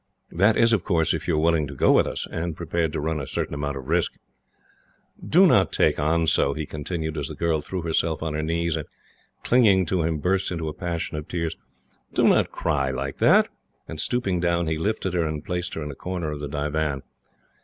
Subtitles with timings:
[0.31, 2.99] That is, of course, if you are willing to go with us, and prepared to
[2.99, 4.13] run a certain amount of risk.
[5.23, 8.75] "Do not take on so," he continued, as the girl threw herself on her knees,
[8.75, 8.87] and,
[9.43, 11.55] clinging to him, burst into a passion of tears.
[12.15, 13.49] "Do not cry like that;"
[13.87, 17.03] and, stooping down, he lifted her, and placed her in a corner of the divan.